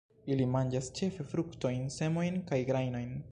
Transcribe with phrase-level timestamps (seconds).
[0.35, 3.15] Ili manĝas ĉefe fruktojn, semojn kaj grajnojn.